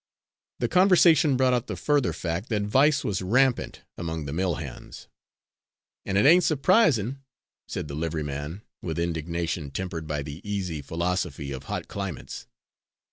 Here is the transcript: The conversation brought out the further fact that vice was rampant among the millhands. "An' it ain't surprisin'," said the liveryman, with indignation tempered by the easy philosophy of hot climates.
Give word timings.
The 0.57 0.67
conversation 0.67 1.37
brought 1.37 1.53
out 1.53 1.67
the 1.67 1.75
further 1.75 2.11
fact 2.11 2.49
that 2.49 2.63
vice 2.63 3.03
was 3.03 3.21
rampant 3.21 3.81
among 3.99 4.25
the 4.25 4.31
millhands. 4.33 5.05
"An' 6.07 6.17
it 6.17 6.25
ain't 6.25 6.43
surprisin'," 6.43 7.19
said 7.67 7.87
the 7.87 7.93
liveryman, 7.93 8.63
with 8.81 8.97
indignation 8.97 9.69
tempered 9.69 10.07
by 10.07 10.23
the 10.23 10.41
easy 10.43 10.81
philosophy 10.81 11.51
of 11.51 11.65
hot 11.65 11.87
climates. 11.87 12.47